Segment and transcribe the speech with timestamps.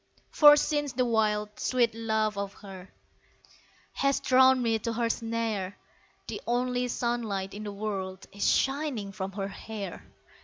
[0.31, 2.89] For since the wild, sweet laugh of her
[3.93, 5.77] Has drawn me to her snare,
[6.27, 10.03] The only sunlight in the world Is shining from her hair.